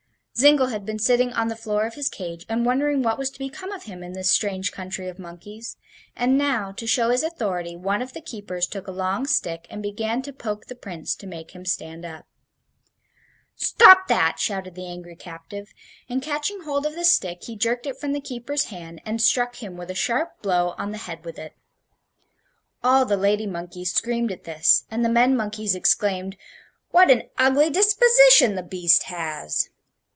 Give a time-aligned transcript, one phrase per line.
[0.37, 3.37] Zingle had been sitting on the floor of his cage and wondering what was to
[3.37, 5.77] become of him in this strange country of monkeys,
[6.15, 9.83] and now, to show his authority, one of the keepers took a long stick and
[9.83, 12.25] began to poke the Prince to make him stand up.
[13.55, 15.73] "Stop that!" shouted the angry captive,
[16.09, 19.57] and catching hold of the stick he jerked it from the keeper's hand and struck
[19.57, 21.55] him a sharp blow on the head with it.
[22.83, 26.35] All the lady monkeys screamed at this, and the men monkeys exclaimed:
[26.89, 29.67] "What an ugly disposition the beast has!"